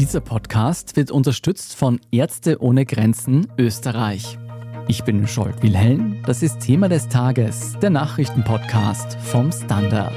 [0.00, 4.38] Dieser Podcast wird unterstützt von Ärzte ohne Grenzen Österreich.
[4.88, 10.16] Ich bin Scholt Wilhelm, das ist Thema des Tages, der Nachrichtenpodcast vom Standard.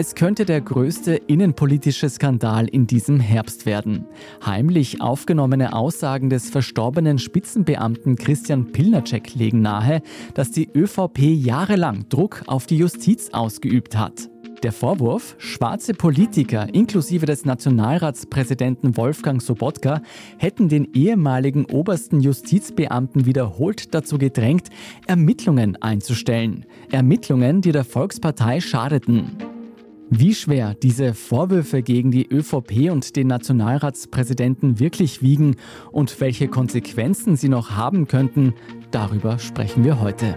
[0.00, 4.06] Es könnte der größte innenpolitische Skandal in diesem Herbst werden.
[4.46, 10.02] Heimlich aufgenommene Aussagen des verstorbenen Spitzenbeamten Christian Pilnacek legen nahe,
[10.34, 14.30] dass die ÖVP jahrelang Druck auf die Justiz ausgeübt hat.
[14.62, 20.00] Der Vorwurf, schwarze Politiker inklusive des Nationalratspräsidenten Wolfgang Sobotka
[20.36, 24.68] hätten den ehemaligen obersten Justizbeamten wiederholt dazu gedrängt,
[25.08, 26.66] Ermittlungen einzustellen.
[26.92, 29.57] Ermittlungen, die der Volkspartei schadeten.
[30.10, 35.56] Wie schwer diese Vorwürfe gegen die ÖVP und den Nationalratspräsidenten wirklich wiegen
[35.92, 38.54] und welche Konsequenzen sie noch haben könnten,
[38.90, 40.34] darüber sprechen wir heute.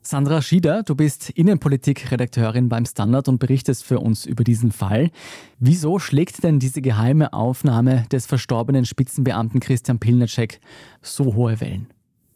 [0.00, 5.10] Sandra Schieder, du bist Innenpolitik-Redakteurin beim Standard und berichtest für uns über diesen Fall.
[5.58, 10.60] Wieso schlägt denn diese geheime Aufnahme des verstorbenen Spitzenbeamten Christian Pilnacek
[11.02, 11.88] so hohe Wellen?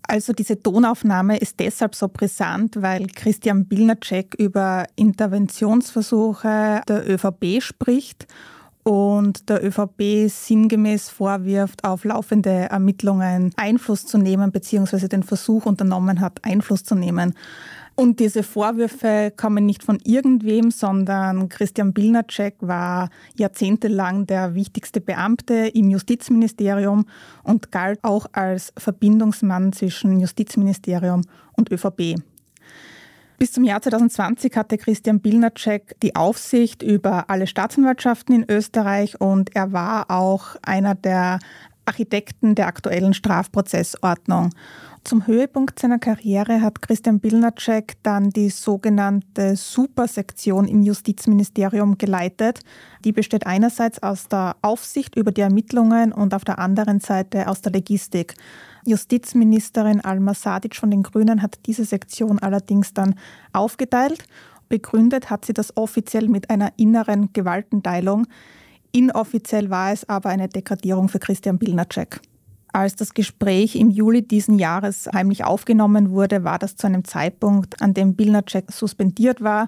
[0.07, 8.27] Also diese Tonaufnahme ist deshalb so brisant, weil Christian Bilnacek über Interventionsversuche der ÖVP spricht
[8.83, 16.21] und der ÖVP sinngemäß vorwirft, auf laufende Ermittlungen Einfluss zu nehmen, beziehungsweise den Versuch unternommen
[16.21, 17.35] hat, Einfluss zu nehmen.
[17.95, 25.71] Und diese Vorwürfe kommen nicht von irgendwem, sondern Christian Bilnacek war jahrzehntelang der wichtigste Beamte
[25.75, 27.05] im Justizministerium
[27.43, 32.17] und galt auch als Verbindungsmann zwischen Justizministerium und ÖVP.
[33.39, 39.55] Bis zum Jahr 2020 hatte Christian Bilnacek die Aufsicht über alle Staatsanwaltschaften in Österreich und
[39.55, 41.41] er war auch einer der
[41.85, 44.51] Architekten der aktuellen Strafprozessordnung.
[45.05, 52.61] Zum Höhepunkt seiner Karriere hat Christian Bilnacek dann die sogenannte Supersektion im Justizministerium geleitet.
[53.05, 57.63] Die besteht einerseits aus der Aufsicht über die Ermittlungen und auf der anderen Seite aus
[57.63, 58.35] der Logistik.
[58.87, 63.17] Justizministerin Alma Sadic von den Grünen hat diese Sektion allerdings dann
[63.53, 64.25] aufgeteilt.
[64.69, 68.29] Begründet hat sie das offiziell mit einer inneren Gewaltenteilung.
[68.93, 72.21] Inoffiziell war es aber eine Degradierung für Christian Bilnacek.
[72.73, 77.83] Als das Gespräch im Juli diesen Jahres heimlich aufgenommen wurde, war das zu einem Zeitpunkt,
[77.83, 79.67] an dem Bilnacek suspendiert war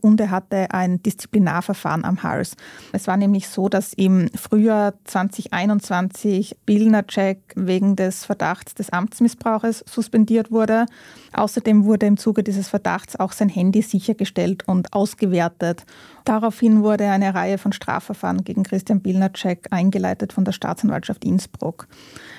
[0.00, 2.56] und er hatte ein Disziplinarverfahren am Hals.
[2.92, 10.50] Es war nämlich so, dass im Frühjahr 2021 Bilnacek wegen des Verdachts des Amtsmissbrauches suspendiert
[10.50, 10.86] wurde.
[11.32, 15.84] Außerdem wurde im Zuge dieses Verdachts auch sein Handy sichergestellt und ausgewertet.
[16.26, 21.86] Daraufhin wurde eine Reihe von Strafverfahren gegen Christian Bilnacek eingeleitet von der Staatsanwaltschaft Innsbruck.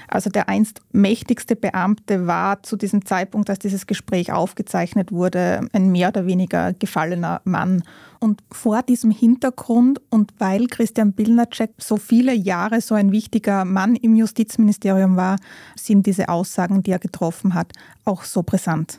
[0.10, 5.90] Also der einst mächtigste Beamte war zu diesem Zeitpunkt, als dieses Gespräch aufgezeichnet wurde, ein
[5.90, 7.82] mehr oder weniger gefallener Mann.
[8.20, 13.96] Und vor diesem Hintergrund und weil Christian Bilnacek so viele Jahre so ein wichtiger Mann
[13.96, 15.38] im Justizministerium war,
[15.78, 17.72] sind diese Aussagen, die er getroffen hat,
[18.04, 18.98] auch so brisant.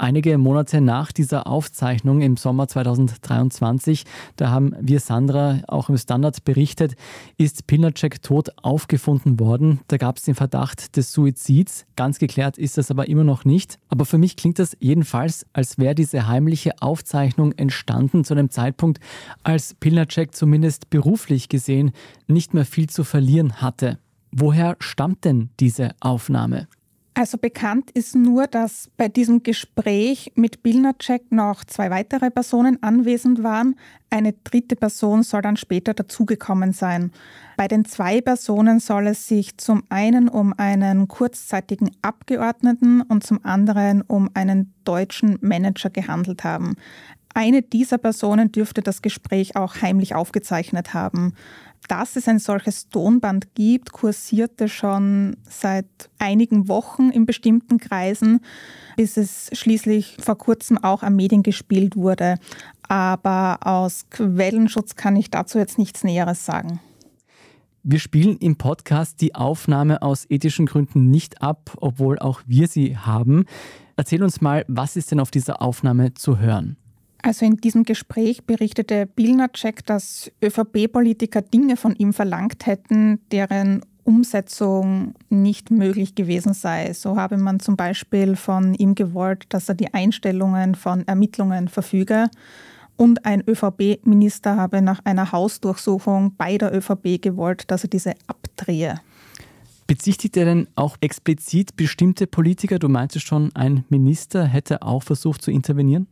[0.00, 4.04] Einige Monate nach dieser Aufzeichnung im Sommer 2023,
[4.36, 6.94] da haben wir Sandra auch im Standard berichtet,
[7.36, 9.80] ist Pilnacek tot aufgefunden worden.
[9.88, 11.84] Da gab es den Verdacht des Suizids.
[11.96, 13.80] Ganz geklärt ist das aber immer noch nicht.
[13.88, 19.00] Aber für mich klingt das jedenfalls, als wäre diese heimliche Aufzeichnung entstanden zu einem Zeitpunkt,
[19.42, 21.90] als Pilnacek zumindest beruflich gesehen
[22.28, 23.98] nicht mehr viel zu verlieren hatte.
[24.30, 26.68] Woher stammt denn diese Aufnahme?
[27.18, 33.42] Also bekannt ist nur, dass bei diesem Gespräch mit Bilnacek noch zwei weitere Personen anwesend
[33.42, 33.74] waren.
[34.08, 37.10] Eine dritte Person soll dann später dazugekommen sein.
[37.56, 43.44] Bei den zwei Personen soll es sich zum einen um einen kurzzeitigen Abgeordneten und zum
[43.44, 46.76] anderen um einen deutschen Manager gehandelt haben.
[47.34, 51.34] Eine dieser Personen dürfte das Gespräch auch heimlich aufgezeichnet haben.
[51.86, 55.86] Dass es ein solches Tonband gibt, kursierte schon seit
[56.18, 58.40] einigen Wochen in bestimmten Kreisen,
[58.96, 62.36] bis es schließlich vor kurzem auch an Medien gespielt wurde.
[62.88, 66.80] Aber aus Quellenschutz kann ich dazu jetzt nichts Näheres sagen.
[67.82, 72.96] Wir spielen im Podcast die Aufnahme aus ethischen Gründen nicht ab, obwohl auch wir sie
[72.96, 73.44] haben.
[73.96, 76.76] Erzähl uns mal, was ist denn auf dieser Aufnahme zu hören?
[77.22, 85.14] Also in diesem Gespräch berichtete Bilnacek, dass ÖVP-Politiker Dinge von ihm verlangt hätten, deren Umsetzung
[85.28, 86.92] nicht möglich gewesen sei.
[86.94, 92.30] So habe man zum Beispiel von ihm gewollt, dass er die Einstellungen von Ermittlungen verfüge.
[92.96, 99.00] Und ein ÖVP-Minister habe nach einer Hausdurchsuchung bei der ÖVP gewollt, dass er diese abdrehe.
[99.86, 102.78] Bezichtigt er denn auch explizit bestimmte Politiker?
[102.78, 106.06] Du meintest schon, ein Minister hätte auch versucht zu intervenieren?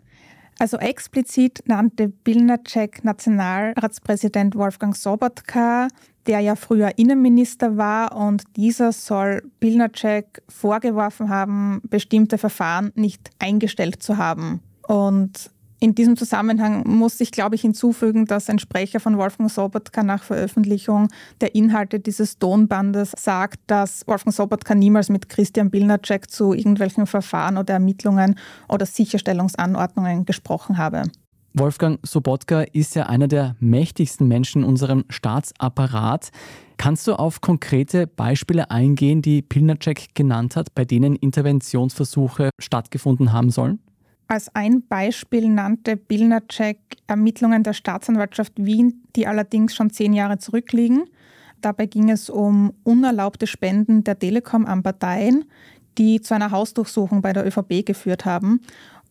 [0.59, 5.89] Also explizit nannte Bilnacek Nationalratspräsident Wolfgang Sobotka,
[6.27, 14.03] der ja früher Innenminister war und dieser soll Bilnacek vorgeworfen haben, bestimmte Verfahren nicht eingestellt
[14.03, 14.61] zu haben.
[14.89, 20.03] Und in diesem Zusammenhang muss ich, glaube ich, hinzufügen, dass ein Sprecher von Wolfgang Sobotka
[20.03, 21.09] nach Veröffentlichung
[21.41, 27.59] der Inhalte dieses Tonbandes sagt, dass Wolfgang Sobotka niemals mit Christian Bilnacek zu irgendwelchen Verfahren
[27.59, 28.37] oder Ermittlungen
[28.69, 31.05] oder Sicherstellungsanordnungen gesprochen habe.
[31.53, 36.31] Wolfgang Sobotka ist ja einer der mächtigsten Menschen in unserem Staatsapparat.
[36.77, 43.51] Kannst du auf konkrete Beispiele eingehen, die Pilnacek genannt hat, bei denen Interventionsversuche stattgefunden haben
[43.51, 43.79] sollen?
[44.29, 51.05] Als ein Beispiel nannte Bilnacek Ermittlungen der Staatsanwaltschaft Wien, die allerdings schon zehn Jahre zurückliegen.
[51.61, 55.45] Dabei ging es um unerlaubte Spenden der Telekom an Parteien,
[55.97, 58.61] die zu einer Hausdurchsuchung bei der ÖVP geführt haben.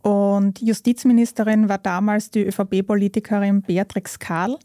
[0.01, 4.59] Und Justizministerin war damals die ÖVP-Politikerin Beatrix Karl.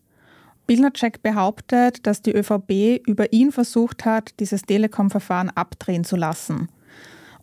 [0.67, 6.69] Bilnacek behauptet, dass die ÖVP über ihn versucht hat, dieses Telekom-Verfahren abdrehen zu lassen.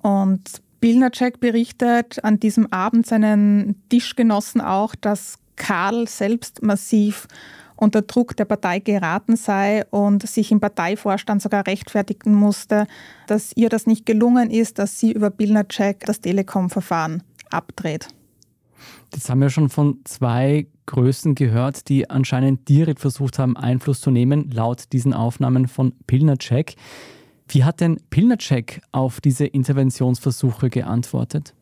[0.01, 7.27] Und Bilnacek berichtet an diesem Abend seinen Tischgenossen auch, dass Karl selbst massiv
[7.75, 12.87] unter Druck der Partei geraten sei und sich im Parteivorstand sogar rechtfertigen musste,
[13.27, 18.07] dass ihr das nicht gelungen ist, dass sie über Bilnacek das Telekom-Verfahren abdreht.
[19.13, 24.11] Jetzt haben wir schon von zwei Größen gehört, die anscheinend direkt versucht haben, Einfluss zu
[24.11, 26.75] nehmen, laut diesen Aufnahmen von Pilnacek.
[27.49, 31.53] Wie hat denn Pilnacek auf diese Interventionsversuche geantwortet?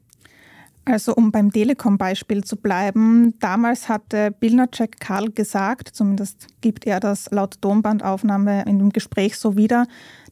[0.85, 7.31] Also um beim Telekom-Beispiel zu bleiben, damals hatte Pilnacek Karl gesagt, zumindest gibt er das
[7.31, 9.87] laut Tonbandaufnahme in dem Gespräch so wieder,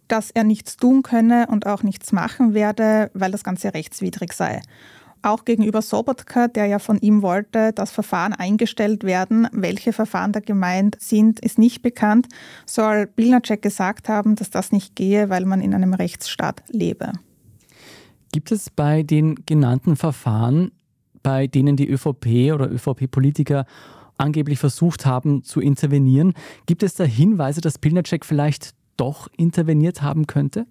[0.07, 4.61] dass er nichts tun könne und auch nichts machen werde, weil das Ganze rechtswidrig sei.
[5.23, 9.47] Auch gegenüber Sobotka, der ja von ihm wollte, dass Verfahren eingestellt werden.
[9.53, 12.27] Welche Verfahren da gemeint sind, ist nicht bekannt.
[12.65, 17.13] Soll Bilnacek gesagt haben, dass das nicht gehe, weil man in einem Rechtsstaat lebe.
[18.33, 20.71] Gibt es bei den genannten Verfahren,
[21.23, 23.65] bei denen die ÖVP oder ÖVP-Politiker
[24.17, 26.33] angeblich versucht haben zu intervenieren,
[26.65, 30.67] gibt es da Hinweise, dass Pilnacek vielleicht doch interveniert haben könnte?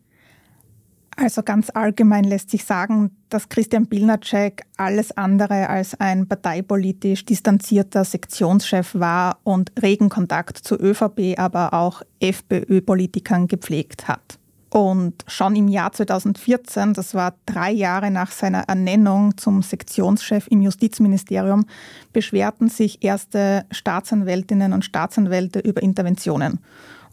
[1.16, 8.04] Also ganz allgemein lässt sich sagen, dass Christian Bilnacek alles andere als ein parteipolitisch distanzierter
[8.04, 14.38] Sektionschef war und regen Kontakt zu ÖVP, aber auch FPÖ-Politikern gepflegt hat.
[14.72, 20.62] Und schon im Jahr 2014, das war drei Jahre nach seiner Ernennung zum Sektionschef im
[20.62, 21.66] Justizministerium,
[22.14, 26.60] beschwerten sich erste Staatsanwältinnen und Staatsanwälte über Interventionen.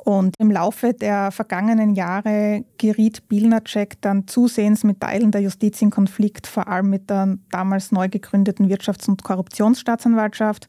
[0.05, 5.89] Und im Laufe der vergangenen Jahre geriet Bilnacek dann zusehends mit Teilen der Justiz in
[5.89, 10.67] Konflikt, vor allem mit der damals neu gegründeten Wirtschafts- und Korruptionsstaatsanwaltschaft.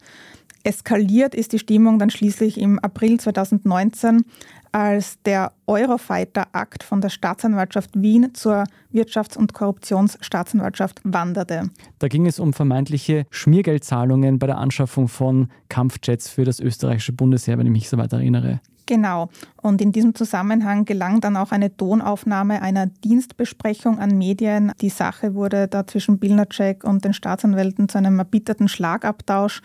[0.62, 4.24] Eskaliert ist die Stimmung dann schließlich im April 2019,
[4.72, 11.70] als der Eurofighter-Akt von der Staatsanwaltschaft Wien zur Wirtschafts- und Korruptionsstaatsanwaltschaft wanderte.
[11.98, 17.58] Da ging es um vermeintliche Schmiergeldzahlungen bei der Anschaffung von Kampfjets für das österreichische Bundesheer,
[17.58, 18.60] wenn ich mich so weit erinnere.
[18.90, 19.28] Genau.
[19.62, 24.72] Und in diesem Zusammenhang gelang dann auch eine Tonaufnahme einer Dienstbesprechung an Medien.
[24.80, 29.62] Die Sache wurde da zwischen Bilnacek und den Staatsanwälten zu einem erbitterten Schlagabtausch.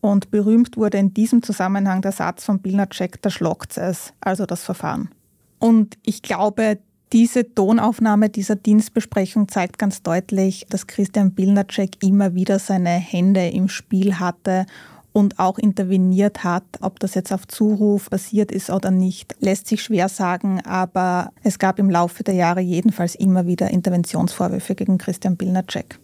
[0.00, 4.64] Und berühmt wurde in diesem Zusammenhang der Satz von Bilnacek, da schlockt es, also das
[4.64, 5.08] Verfahren.
[5.60, 6.80] Und ich glaube,
[7.12, 13.68] diese Tonaufnahme dieser Dienstbesprechung zeigt ganz deutlich, dass Christian Bilnacek immer wieder seine Hände im
[13.68, 14.66] Spiel hatte
[15.14, 16.64] und auch interveniert hat.
[16.80, 21.58] Ob das jetzt auf Zuruf passiert ist oder nicht, lässt sich schwer sagen, aber es
[21.58, 26.00] gab im Laufe der Jahre jedenfalls immer wieder Interventionsvorwürfe gegen Christian Bilnacek.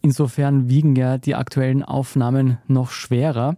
[0.00, 3.56] Insofern wiegen ja die aktuellen Aufnahmen noch schwerer.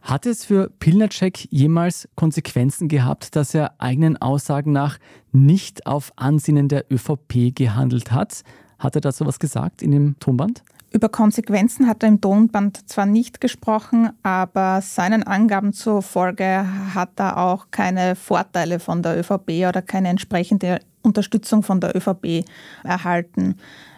[0.00, 4.98] Hat es für Pilnacek jemals Konsequenzen gehabt, dass er eigenen Aussagen nach
[5.32, 8.44] nicht auf Ansinnen der ÖVP gehandelt hat?
[8.80, 10.64] Hat er dazu was gesagt in dem Tonband?
[10.92, 17.38] Über Konsequenzen hat er im Tonband zwar nicht gesprochen, aber seinen Angaben zufolge hat er
[17.38, 22.44] auch keine Vorteile von der ÖVP oder keine entsprechende Unterstützung von der ÖVP
[22.82, 23.54] erhalten.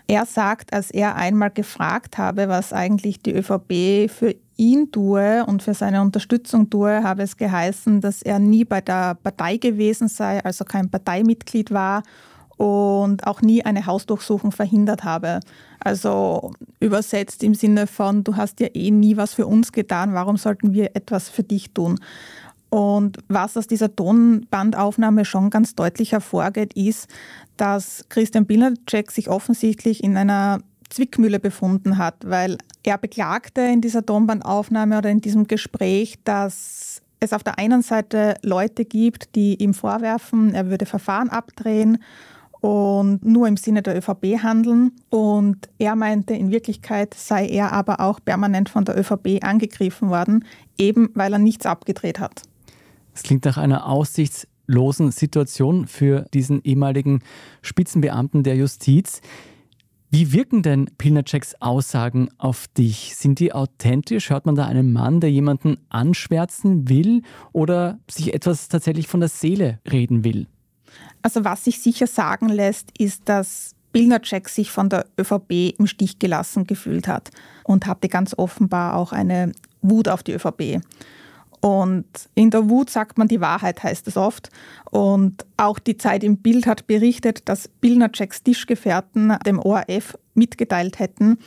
[0.06, 5.62] Er sagt, als er einmal gefragt habe, was eigentlich die ÖVP für ihn tue und
[5.62, 10.44] für seine Unterstützung tue, habe es geheißen, dass er nie bei der Partei gewesen sei,
[10.44, 12.02] also kein Parteimitglied war
[12.62, 15.40] und auch nie eine Hausdurchsuchung verhindert habe.
[15.80, 20.36] Also übersetzt im Sinne von, du hast ja eh nie was für uns getan, warum
[20.36, 21.98] sollten wir etwas für dich tun?
[22.70, 27.08] Und was aus dieser Tonbandaufnahme schon ganz deutlich hervorgeht, ist,
[27.56, 34.06] dass Christian Bilnacek sich offensichtlich in einer Zwickmühle befunden hat, weil er beklagte in dieser
[34.06, 39.74] Tonbandaufnahme oder in diesem Gespräch, dass es auf der einen Seite Leute gibt, die ihm
[39.74, 41.98] vorwerfen, er würde Verfahren abdrehen
[42.62, 44.92] und nur im Sinne der ÖVP handeln.
[45.10, 50.44] Und er meinte, in Wirklichkeit sei er aber auch permanent von der ÖVP angegriffen worden,
[50.78, 52.42] eben weil er nichts abgedreht hat.
[53.14, 57.22] Es klingt nach einer aussichtslosen Situation für diesen ehemaligen
[57.62, 59.20] Spitzenbeamten der Justiz.
[60.10, 63.16] Wie wirken denn Pilnaceks Aussagen auf dich?
[63.16, 64.30] Sind die authentisch?
[64.30, 69.30] Hört man da einen Mann, der jemanden anschwärzen will oder sich etwas tatsächlich von der
[69.30, 70.46] Seele reden will?
[71.22, 76.18] Also was sich sicher sagen lässt, ist, dass Pilnacek sich von der ÖVP im Stich
[76.18, 77.30] gelassen gefühlt hat
[77.64, 79.52] und hatte ganz offenbar auch eine
[79.82, 80.80] Wut auf die ÖVP.
[81.60, 84.50] Und in der Wut sagt man die Wahrheit, heißt es oft.
[84.90, 91.38] Und auch die Zeit im Bild hat berichtet, dass Bilnaceks Tischgefährten dem ORF mitgeteilt hätten,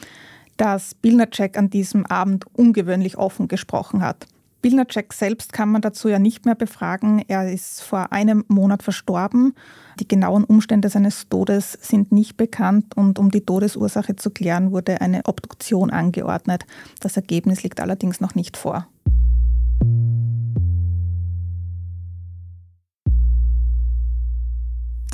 [0.56, 4.26] dass Bilnacek an diesem Abend ungewöhnlich offen gesprochen hat.
[4.66, 7.24] Bilnacek selbst kann man dazu ja nicht mehr befragen.
[7.28, 9.54] Er ist vor einem Monat verstorben.
[10.00, 15.02] Die genauen Umstände seines Todes sind nicht bekannt und um die Todesursache zu klären, wurde
[15.02, 16.66] eine Obduktion angeordnet.
[17.00, 18.88] Das Ergebnis liegt allerdings noch nicht vor.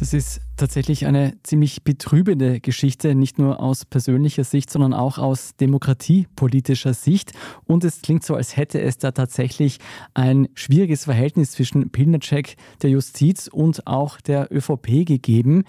[0.01, 5.55] Das ist tatsächlich eine ziemlich betrübende Geschichte, nicht nur aus persönlicher Sicht, sondern auch aus
[5.57, 7.33] demokratiepolitischer Sicht.
[7.65, 9.77] Und es klingt so, als hätte es da tatsächlich
[10.15, 15.65] ein schwieriges Verhältnis zwischen Pilnacek, der Justiz und auch der ÖVP gegeben.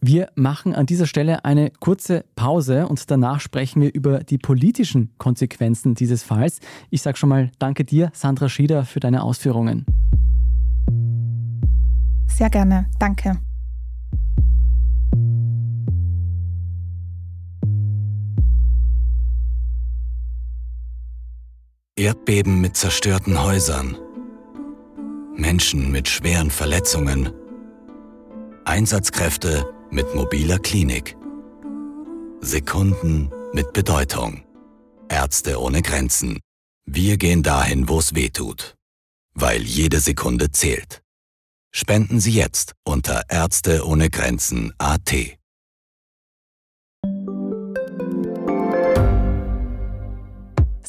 [0.00, 5.10] Wir machen an dieser Stelle eine kurze Pause und danach sprechen wir über die politischen
[5.18, 6.60] Konsequenzen dieses Falls.
[6.90, 9.86] Ich sage schon mal Danke dir, Sandra Schieder, für deine Ausführungen.
[12.28, 13.40] Sehr gerne, danke.
[21.98, 23.98] Erdbeben mit zerstörten Häusern,
[25.36, 27.30] Menschen mit schweren Verletzungen,
[28.64, 31.18] Einsatzkräfte mit mobiler Klinik,
[32.40, 34.42] Sekunden mit Bedeutung,
[35.10, 36.40] Ärzte ohne Grenzen.
[36.86, 38.74] Wir gehen dahin, wo es weh tut,
[39.34, 41.02] weil jede Sekunde zählt.
[41.74, 45.12] Spenden Sie jetzt unter Ärzte ohne Grenzen AT.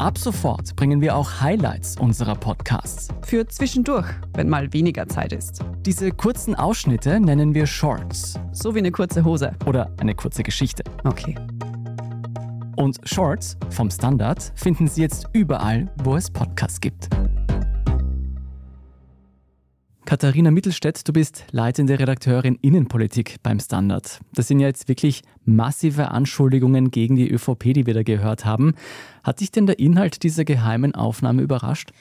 [0.00, 3.08] Ab sofort bringen wir auch Highlights unserer Podcasts.
[3.20, 5.62] Für zwischendurch, wenn mal weniger Zeit ist.
[5.84, 8.40] Diese kurzen Ausschnitte nennen wir Shorts.
[8.52, 9.52] So wie eine kurze Hose.
[9.66, 10.84] Oder eine kurze Geschichte.
[11.04, 11.36] Okay.
[12.76, 17.10] Und Shorts vom Standard finden Sie jetzt überall, wo es Podcasts gibt.
[20.06, 24.20] Katharina Mittelstädt, du bist leitende Redakteurin Innenpolitik beim Standard.
[24.34, 28.74] Das sind ja jetzt wirklich massive Anschuldigungen gegen die ÖVP, die wir da gehört haben.
[29.22, 31.92] Hat dich denn der Inhalt dieser geheimen Aufnahme überrascht?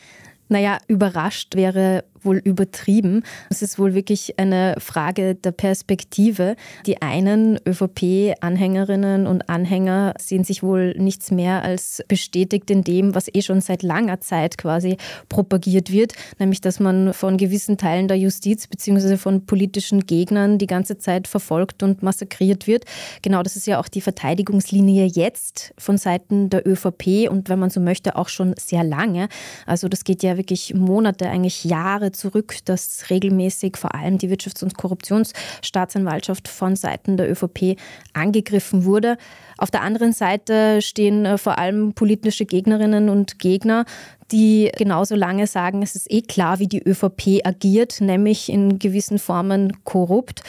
[0.49, 3.23] Naja, überrascht wäre wohl übertrieben.
[3.49, 6.55] Es ist wohl wirklich eine Frage der Perspektive.
[6.85, 13.27] Die einen ÖVP-Anhängerinnen und Anhänger sehen sich wohl nichts mehr als bestätigt in dem, was
[13.33, 14.97] eh schon seit langer Zeit quasi
[15.29, 19.17] propagiert wird, nämlich dass man von gewissen Teilen der Justiz bzw.
[19.17, 22.85] von politischen Gegnern die ganze Zeit verfolgt und massakriert wird.
[23.21, 27.69] Genau das ist ja auch die Verteidigungslinie jetzt von Seiten der ÖVP und wenn man
[27.69, 29.29] so möchte auch schon sehr lange.
[29.65, 34.63] Also das geht ja wirklich Monate, eigentlich Jahre zurück, dass regelmäßig vor allem die Wirtschafts-
[34.63, 37.77] und Korruptionsstaatsanwaltschaft von Seiten der ÖVP
[38.13, 39.17] angegriffen wurde.
[39.59, 43.85] Auf der anderen Seite stehen äh, vor allem politische Gegnerinnen und Gegner,
[44.31, 49.19] die genauso lange sagen, es ist eh klar, wie die ÖVP agiert, nämlich in gewissen
[49.19, 50.43] Formen korrupt.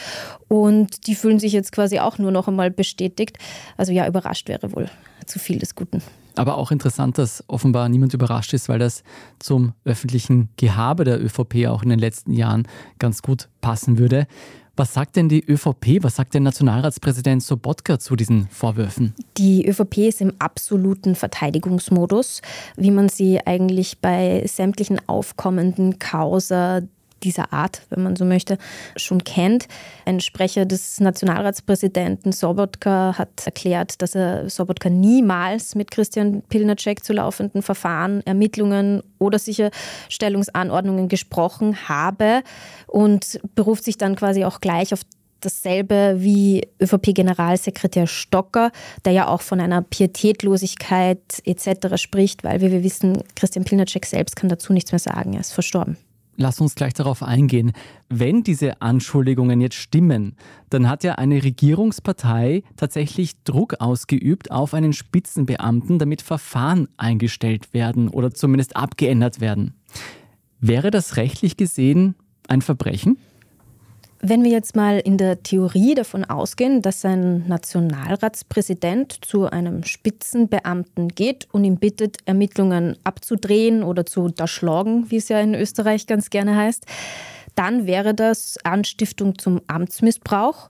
[0.47, 3.37] Und die fühlen sich jetzt quasi auch nur noch einmal bestätigt.
[3.77, 4.89] Also ja, überrascht wäre wohl
[5.25, 6.01] zu viel des Guten.
[6.35, 9.03] Aber auch interessant, dass offenbar niemand überrascht ist, weil das
[9.39, 12.67] zum öffentlichen Gehabe der ÖVP auch in den letzten Jahren
[12.99, 14.27] ganz gut passen würde.
[14.77, 19.13] Was sagt denn die ÖVP, was sagt der Nationalratspräsident Sobotka zu diesen Vorwürfen?
[19.37, 22.41] Die ÖVP ist im absoluten Verteidigungsmodus,
[22.77, 26.81] wie man sie eigentlich bei sämtlichen aufkommenden Causa
[27.23, 28.57] dieser Art, wenn man so möchte,
[28.95, 29.67] schon kennt.
[30.05, 37.13] Ein Sprecher des Nationalratspräsidenten Sobotka hat erklärt, dass er Sobotka niemals mit Christian Pilnacek zu
[37.13, 42.43] laufenden Verfahren, Ermittlungen oder Sicherstellungsanordnungen gesprochen habe
[42.87, 45.01] und beruft sich dann quasi auch gleich auf
[45.41, 48.71] dasselbe wie ÖVP-Generalsekretär Stocker,
[49.05, 51.95] der ja auch von einer Pietätlosigkeit etc.
[51.95, 55.53] spricht, weil wie wir wissen, Christian Pilnacek selbst kann dazu nichts mehr sagen, er ist
[55.53, 55.97] verstorben.
[56.41, 57.71] Lass uns gleich darauf eingehen.
[58.09, 60.35] Wenn diese Anschuldigungen jetzt stimmen,
[60.71, 68.07] dann hat ja eine Regierungspartei tatsächlich Druck ausgeübt auf einen Spitzenbeamten, damit Verfahren eingestellt werden
[68.07, 69.75] oder zumindest abgeändert werden.
[70.59, 72.15] Wäre das rechtlich gesehen
[72.47, 73.17] ein Verbrechen?
[74.23, 81.07] Wenn wir jetzt mal in der Theorie davon ausgehen, dass ein Nationalratspräsident zu einem Spitzenbeamten
[81.07, 86.29] geht und ihm bittet, Ermittlungen abzudrehen oder zu unterschlagen, wie es ja in Österreich ganz
[86.29, 86.85] gerne heißt,
[87.55, 90.69] dann wäre das Anstiftung zum Amtsmissbrauch.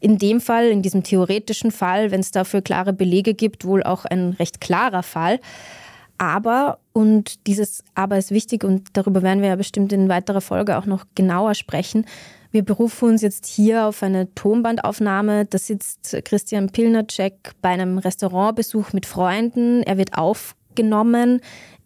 [0.00, 4.06] In dem Fall, in diesem theoretischen Fall, wenn es dafür klare Belege gibt, wohl auch
[4.06, 5.38] ein recht klarer Fall.
[6.16, 10.78] Aber, und dieses Aber ist wichtig und darüber werden wir ja bestimmt in weiterer Folge
[10.78, 12.06] auch noch genauer sprechen,
[12.50, 15.44] wir berufen uns jetzt hier auf eine Tonbandaufnahme.
[15.44, 19.82] Da sitzt Christian Pilnacek bei einem Restaurantbesuch mit Freunden.
[19.82, 21.40] Er wird aufgenommen.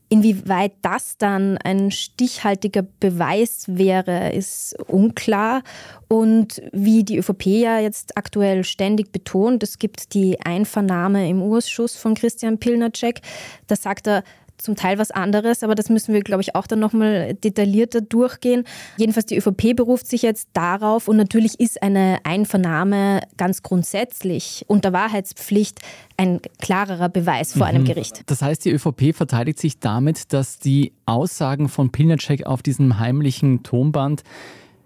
[0.08, 5.62] Inwieweit das dann ein stichhaltiger Beweis wäre, ist unklar.
[6.08, 11.96] Und wie die ÖVP ja jetzt aktuell ständig betont, es gibt die Einvernahme im Ausschuss
[11.96, 13.22] von Christian Pilnacek.
[13.66, 14.22] Da sagt er,
[14.58, 18.64] zum Teil was anderes, aber das müssen wir, glaube ich, auch dann nochmal detaillierter durchgehen.
[18.96, 24.92] Jedenfalls die ÖVP beruft sich jetzt darauf und natürlich ist eine Einvernahme ganz grundsätzlich unter
[24.92, 25.80] Wahrheitspflicht
[26.16, 27.74] ein klarerer Beweis vor mhm.
[27.74, 28.22] einem Gericht.
[28.26, 33.62] Das heißt, die ÖVP verteidigt sich damit, dass die Aussagen von Pilnacek auf diesem heimlichen
[33.62, 34.22] Tonband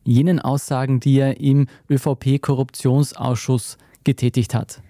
[0.04, 4.80] jenen Aussagen, die er im ÖVP-Korruptionsausschuss getätigt hat.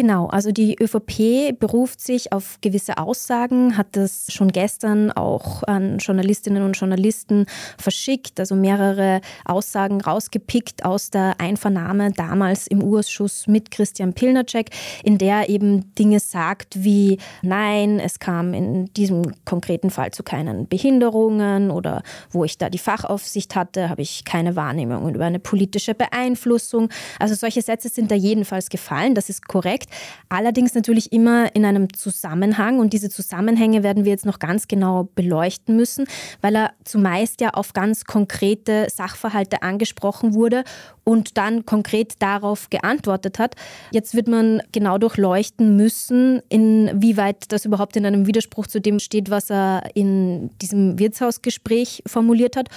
[0.00, 5.98] Genau, also die ÖVP beruft sich auf gewisse Aussagen, hat das schon gestern auch an
[5.98, 7.44] Journalistinnen und Journalisten
[7.76, 14.70] verschickt, also mehrere Aussagen rausgepickt aus der Einvernahme damals im Urschuss mit Christian Pilnacek,
[15.04, 20.66] in der eben Dinge sagt wie, nein, es kam in diesem konkreten Fall zu keinen
[20.66, 25.94] Behinderungen oder wo ich da die Fachaufsicht hatte, habe ich keine Wahrnehmung über eine politische
[25.94, 26.88] Beeinflussung.
[27.18, 29.89] Also solche Sätze sind da jedenfalls gefallen, das ist korrekt.
[30.28, 35.08] Allerdings natürlich immer in einem Zusammenhang und diese Zusammenhänge werden wir jetzt noch ganz genau
[35.14, 36.06] beleuchten müssen,
[36.40, 40.64] weil er zumeist ja auf ganz konkrete Sachverhalte angesprochen wurde
[41.04, 43.56] und dann konkret darauf geantwortet hat.
[43.90, 49.30] Jetzt wird man genau durchleuchten müssen, inwieweit das überhaupt in einem Widerspruch zu dem steht,
[49.30, 52.68] was er in diesem Wirtshausgespräch formuliert hat.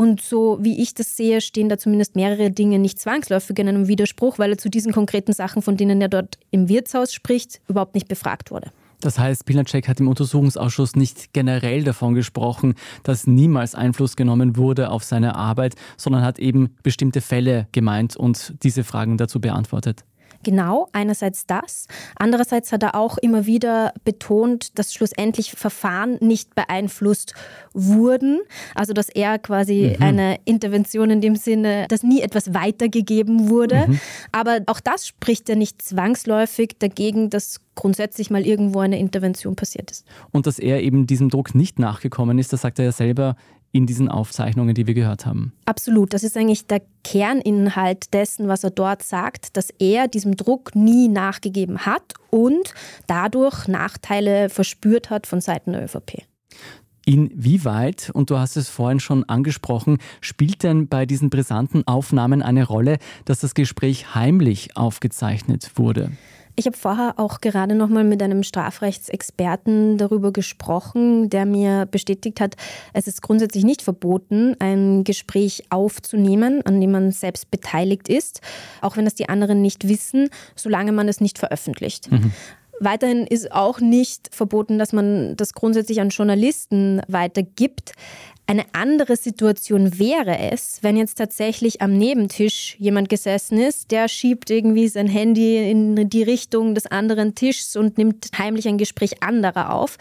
[0.00, 3.86] Und so wie ich das sehe, stehen da zumindest mehrere Dinge nicht zwangsläufig in einem
[3.86, 7.94] Widerspruch, weil er zu diesen konkreten Sachen, von denen er dort im Wirtshaus spricht, überhaupt
[7.94, 8.72] nicht befragt wurde.
[9.02, 14.90] Das heißt, Pilnacek hat im Untersuchungsausschuss nicht generell davon gesprochen, dass niemals Einfluss genommen wurde
[14.90, 20.06] auf seine Arbeit, sondern hat eben bestimmte Fälle gemeint und diese Fragen dazu beantwortet.
[20.42, 21.86] Genau, einerseits das.
[22.16, 27.34] Andererseits hat er auch immer wieder betont, dass schlussendlich Verfahren nicht beeinflusst
[27.74, 28.40] wurden.
[28.74, 30.02] Also, dass er quasi mhm.
[30.02, 33.86] eine Intervention in dem Sinne, dass nie etwas weitergegeben wurde.
[33.88, 34.00] Mhm.
[34.32, 39.90] Aber auch das spricht ja nicht zwangsläufig dagegen, dass grundsätzlich mal irgendwo eine Intervention passiert
[39.90, 40.06] ist.
[40.32, 43.36] Und dass er eben diesem Druck nicht nachgekommen ist, das sagt er ja selber
[43.72, 45.52] in diesen Aufzeichnungen, die wir gehört haben.
[45.64, 46.12] Absolut.
[46.12, 51.08] Das ist eigentlich der Kerninhalt dessen, was er dort sagt, dass er diesem Druck nie
[51.08, 52.74] nachgegeben hat und
[53.06, 56.24] dadurch Nachteile verspürt hat von Seiten der ÖVP.
[57.06, 62.64] Inwieweit, und du hast es vorhin schon angesprochen, spielt denn bei diesen brisanten Aufnahmen eine
[62.64, 66.12] Rolle, dass das Gespräch heimlich aufgezeichnet wurde?
[66.56, 72.40] Ich habe vorher auch gerade noch mal mit einem Strafrechtsexperten darüber gesprochen, der mir bestätigt
[72.40, 72.56] hat,
[72.92, 78.40] es ist grundsätzlich nicht verboten, ein Gespräch aufzunehmen, an dem man selbst beteiligt ist,
[78.80, 82.10] auch wenn das die anderen nicht wissen, solange man es nicht veröffentlicht.
[82.10, 82.32] Mhm.
[82.82, 87.92] Weiterhin ist auch nicht verboten, dass man das grundsätzlich an Journalisten weitergibt.
[88.50, 94.50] Eine andere Situation wäre es, wenn jetzt tatsächlich am Nebentisch jemand gesessen ist, der schiebt
[94.50, 99.72] irgendwie sein Handy in die Richtung des anderen Tischs und nimmt heimlich ein Gespräch anderer
[99.72, 99.98] auf.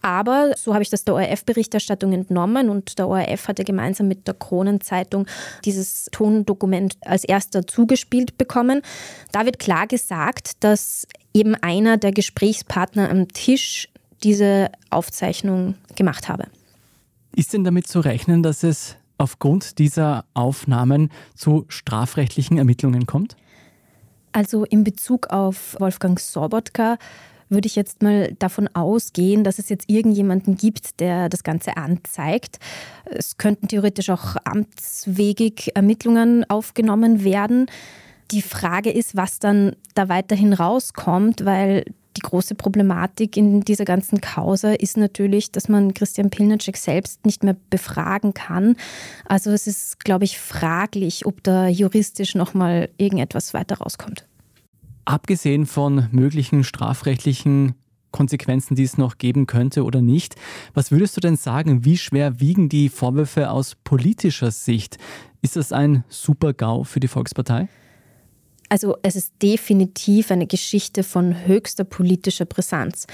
[0.00, 4.32] Aber so habe ich das der ORF-Berichterstattung entnommen und der ORF hatte gemeinsam mit der
[4.32, 5.26] Kronenzeitung
[5.66, 8.80] dieses Tondokument als erster zugespielt bekommen.
[9.30, 13.90] Da wird klar gesagt, dass eben einer der Gesprächspartner am Tisch
[14.22, 16.46] diese Aufzeichnung gemacht habe.
[17.34, 23.36] Ist denn damit zu rechnen, dass es aufgrund dieser Aufnahmen zu strafrechtlichen Ermittlungen kommt?
[24.32, 26.96] Also in Bezug auf Wolfgang Sobotka
[27.50, 32.58] würde ich jetzt mal davon ausgehen, dass es jetzt irgendjemanden gibt, der das Ganze anzeigt.
[33.04, 37.66] Es könnten theoretisch auch amtswegig Ermittlungen aufgenommen werden.
[38.30, 41.84] Die Frage ist, was dann da weiterhin rauskommt, weil
[42.16, 47.44] die große Problematik in dieser ganzen Causa ist natürlich, dass man Christian Pilnacek selbst nicht
[47.44, 48.76] mehr befragen kann.
[49.26, 54.26] Also es ist, glaube ich, fraglich, ob da juristisch nochmal irgendetwas weiter rauskommt.
[55.04, 57.74] Abgesehen von möglichen strafrechtlichen
[58.10, 60.34] Konsequenzen, die es noch geben könnte oder nicht,
[60.74, 64.98] was würdest du denn sagen, wie schwer wiegen die Vorwürfe aus politischer Sicht?
[65.42, 67.68] Ist das ein Super-GAU für die Volkspartei?
[68.70, 73.06] Also es ist definitiv eine Geschichte von höchster politischer Brisanz.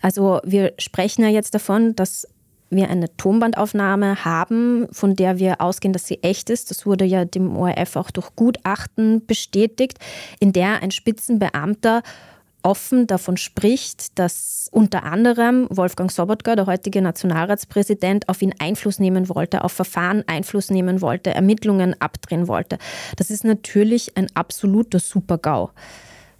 [0.00, 2.28] Also wir sprechen ja jetzt davon, dass
[2.68, 6.70] wir eine Tonbandaufnahme haben, von der wir ausgehen, dass sie echt ist.
[6.70, 9.98] Das wurde ja dem ORF auch durch Gutachten bestätigt,
[10.40, 12.02] in der ein Spitzenbeamter
[12.62, 19.28] offen davon spricht, dass unter anderem Wolfgang Sobotka, der heutige Nationalratspräsident, auf ihn Einfluss nehmen
[19.28, 22.78] wollte, auf Verfahren Einfluss nehmen wollte, Ermittlungen abdrehen wollte.
[23.16, 25.70] Das ist natürlich ein absoluter Super-GAU.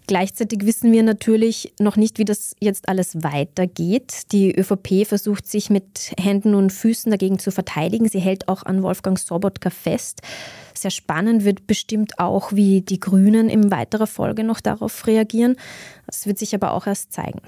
[0.06, 4.32] Gleichzeitig wissen wir natürlich noch nicht, wie das jetzt alles weitergeht.
[4.32, 8.08] Die ÖVP versucht sich mit Händen und Füßen dagegen zu verteidigen.
[8.08, 10.20] Sie hält auch an Wolfgang Sobotka fest.
[10.74, 15.56] Sehr spannend wird bestimmt auch, wie die Grünen in weiterer Folge noch darauf reagieren.
[16.06, 17.40] Das wird sich aber auch erst zeigen.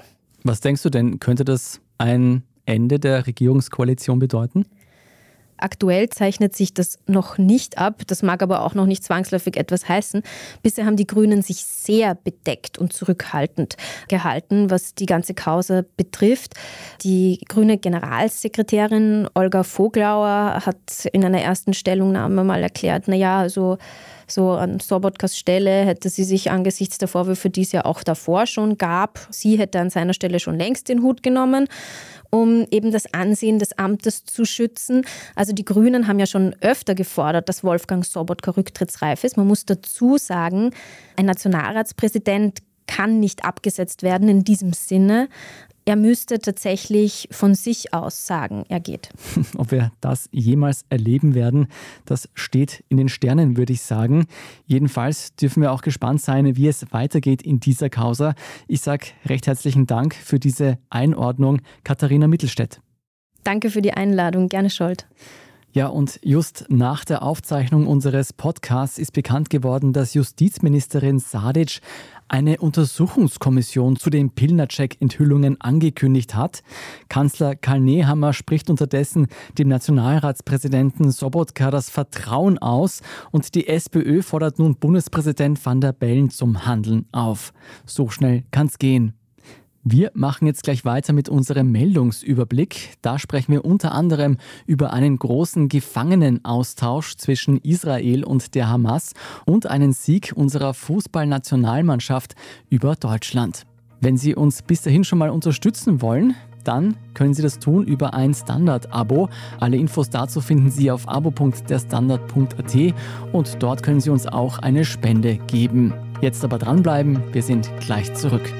[0.43, 4.65] Was denkst du denn, könnte das ein Ende der Regierungskoalition bedeuten?
[5.57, 8.01] Aktuell zeichnet sich das noch nicht ab.
[8.07, 10.21] Das mag aber auch noch nicht zwangsläufig etwas heißen.
[10.63, 16.55] Bisher haben die Grünen sich sehr bedeckt und zurückhaltend gehalten, was die ganze Causa betrifft.
[17.03, 23.77] Die grüne Generalsekretärin Olga Voglauer hat in einer ersten Stellungnahme mal erklärt, naja, also
[24.27, 28.45] so an Sobotkas Stelle hätte sie sich angesichts der Vorwürfe, die es ja auch davor
[28.45, 31.67] schon gab, sie hätte an seiner Stelle schon längst den Hut genommen
[32.35, 35.05] um eben das Ansehen des Amtes zu schützen.
[35.35, 39.37] Also die Grünen haben ja schon öfter gefordert, dass Wolfgang Sobotka rücktrittsreif ist.
[39.37, 40.71] Man muss dazu sagen,
[41.15, 45.27] ein Nationalratspräsident kann nicht abgesetzt werden in diesem Sinne
[45.85, 49.09] er müsste tatsächlich von sich aus sagen, er geht.
[49.57, 51.67] Ob wir das jemals erleben werden,
[52.05, 54.25] das steht in den Sternen, würde ich sagen.
[54.65, 58.33] Jedenfalls dürfen wir auch gespannt sein, wie es weitergeht in dieser Causa.
[58.67, 62.81] Ich sage recht herzlichen Dank für diese Einordnung, Katharina Mittelstädt.
[63.43, 65.07] Danke für die Einladung, gerne Scholt.
[65.75, 71.81] Ja, und just nach der Aufzeichnung unseres Podcasts ist bekannt geworden, dass Justizministerin Sadic
[72.29, 76.63] eine Untersuchungskommission zu den Pilnacek-Enthüllungen angekündigt hat.
[77.09, 84.59] Kanzler Karl Nehammer spricht unterdessen dem Nationalratspräsidenten Sobotka das Vertrauen aus und die SPÖ fordert
[84.59, 87.51] nun Bundespräsident van der Bellen zum Handeln auf.
[87.85, 89.13] So schnell kann's gehen.
[89.87, 92.95] Wir machen jetzt gleich weiter mit unserem Meldungsüberblick.
[93.03, 99.13] Da sprechen wir unter anderem über einen großen Gefangenenaustausch zwischen Israel und der Hamas
[99.45, 102.33] und einen Sieg unserer Fußballnationalmannschaft
[102.67, 103.67] über Deutschland.
[104.01, 108.15] Wenn Sie uns bis dahin schon mal unterstützen wollen, dann können Sie das tun über
[108.15, 109.29] ein Standard-Abo.
[109.59, 112.75] Alle Infos dazu finden Sie auf abo.derstandard.at
[113.33, 115.93] und dort können Sie uns auch eine Spende geben.
[116.21, 118.51] Jetzt aber dranbleiben, wir sind gleich zurück.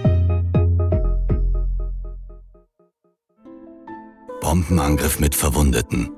[4.46, 6.12] Bombenangriff mit Verwundeten.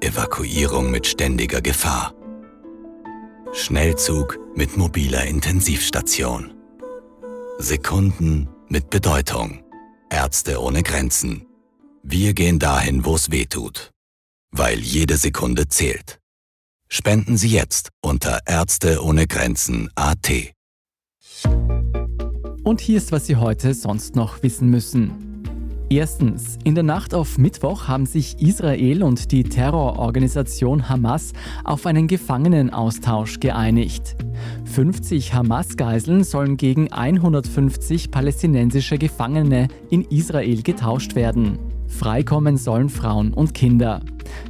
[0.00, 2.14] Evakuierung mit ständiger Gefahr.
[3.52, 6.54] Schnellzug mit mobiler Intensivstation.
[7.58, 9.62] Sekunden mit Bedeutung.
[10.08, 11.44] Ärzte ohne Grenzen.
[12.02, 13.90] Wir gehen dahin, wo es weh tut.
[14.50, 16.18] Weil jede Sekunde zählt.
[16.88, 20.30] Spenden Sie jetzt unter Ärzte ohne Grenzen AT.
[22.64, 25.25] Und hier ist, was Sie heute sonst noch wissen müssen.
[25.88, 32.08] Erstens, in der Nacht auf Mittwoch haben sich Israel und die Terrororganisation Hamas auf einen
[32.08, 34.16] Gefangenenaustausch geeinigt.
[34.64, 41.56] 50 Hamas-Geiseln sollen gegen 150 palästinensische Gefangene in Israel getauscht werden.
[41.86, 44.00] Freikommen sollen Frauen und Kinder.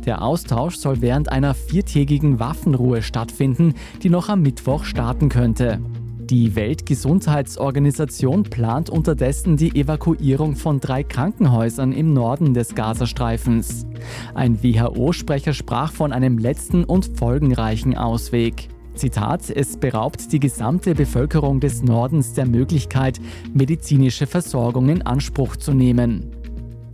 [0.07, 5.81] Der Austausch soll während einer viertägigen Waffenruhe stattfinden, die noch am Mittwoch starten könnte.
[6.31, 13.87] Die Weltgesundheitsorganisation plant unterdessen die Evakuierung von drei Krankenhäusern im Norden des Gazastreifens.
[14.35, 18.67] Ein WHO-Sprecher sprach von einem letzten und folgenreichen Ausweg.
[18.95, 23.21] Zitat, es beraubt die gesamte Bevölkerung des Nordens der Möglichkeit,
[23.55, 26.33] medizinische Versorgung in Anspruch zu nehmen.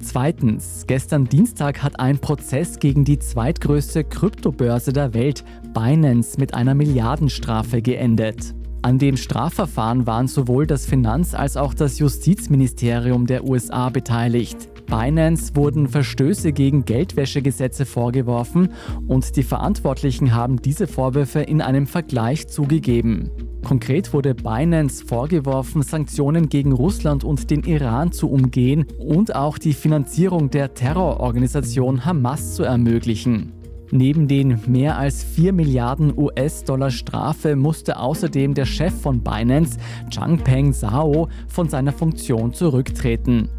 [0.00, 5.42] Zweitens, gestern Dienstag hat ein Prozess gegen die zweitgrößte Kryptobörse der Welt,
[5.72, 8.54] Binance, mit einer Milliardenstrafe geendet.
[8.84, 14.68] An dem Strafverfahren waren sowohl das Finanz- als auch das Justizministerium der USA beteiligt.
[14.86, 18.70] Binance wurden Verstöße gegen Geldwäschegesetze vorgeworfen
[19.06, 23.30] und die Verantwortlichen haben diese Vorwürfe in einem Vergleich zugegeben.
[23.64, 29.74] Konkret wurde Binance vorgeworfen, Sanktionen gegen Russland und den Iran zu umgehen und auch die
[29.74, 33.52] Finanzierung der Terrororganisation Hamas zu ermöglichen.
[33.94, 39.76] Neben den mehr als 4 Milliarden US-Dollar Strafe musste außerdem der Chef von Binance,
[40.08, 43.50] Changpeng Zhao, von seiner Funktion zurücktreten.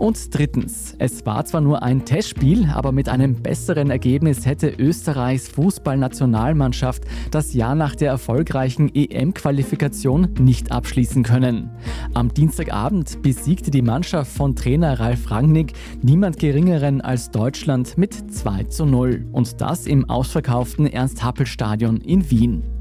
[0.00, 5.48] Und drittens, es war zwar nur ein Testspiel, aber mit einem besseren Ergebnis hätte Österreichs
[5.48, 11.68] Fußballnationalmannschaft das Jahr nach der erfolgreichen EM-Qualifikation nicht abschließen können.
[12.14, 18.64] Am Dienstagabend besiegte die Mannschaft von Trainer Ralf Rangnick niemand geringeren als Deutschland mit 2
[18.64, 22.79] zu 0 und das im ausverkauften Ernst-Happel-Stadion in Wien.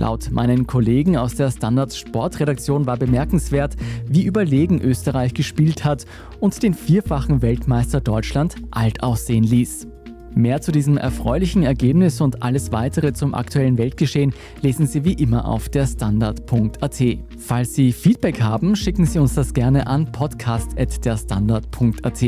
[0.00, 6.06] Laut meinen Kollegen aus der Standards Sportredaktion war bemerkenswert, wie überlegen Österreich gespielt hat
[6.40, 9.89] und den vierfachen Weltmeister Deutschland alt aussehen ließ.
[10.34, 15.46] Mehr zu diesem erfreulichen Ergebnis und alles weitere zum aktuellen Weltgeschehen lesen Sie wie immer
[15.46, 17.02] auf der Standard.at.
[17.38, 22.24] Falls Sie Feedback haben, schicken Sie uns das gerne an podcast.derstandard.at.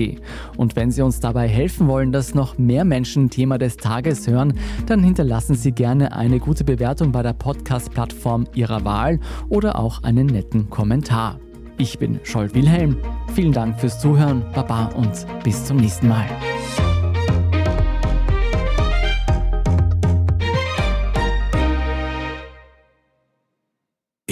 [0.57, 4.59] Und wenn Sie uns dabei helfen wollen, dass noch mehr Menschen Thema des Tages hören,
[4.87, 10.27] dann hinterlassen Sie gerne eine gute Bewertung bei der Podcast-Plattform Ihrer Wahl oder auch einen
[10.27, 11.38] netten Kommentar.
[11.79, 12.99] Ich bin Scholt Wilhelm.
[13.35, 16.27] Vielen Dank fürs Zuhören, Baba und bis zum nächsten Mal.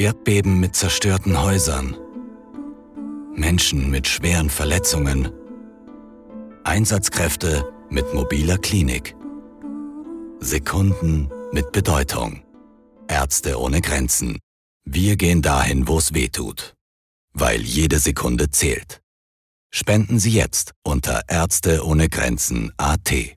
[0.01, 1.95] Erdbeben mit zerstörten Häusern,
[3.35, 5.31] Menschen mit schweren Verletzungen,
[6.65, 9.15] Einsatzkräfte mit mobiler Klinik,
[10.39, 12.43] Sekunden mit Bedeutung,
[13.09, 14.39] Ärzte ohne Grenzen.
[14.87, 16.73] Wir gehen dahin, wo es weh tut,
[17.35, 19.03] weil jede Sekunde zählt.
[19.71, 23.37] Spenden Sie jetzt unter Ärzte ohne Grenzen AT.